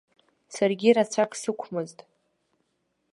Саргьы 0.53 0.89
рацәак 0.95 1.31
сықәмызт. 1.41 1.99